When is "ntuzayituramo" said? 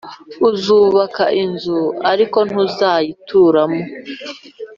2.47-3.83